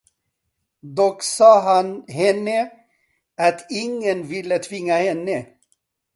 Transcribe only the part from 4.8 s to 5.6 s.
henne.